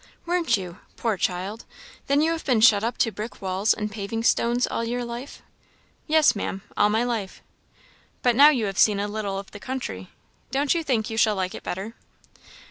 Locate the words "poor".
0.95-1.15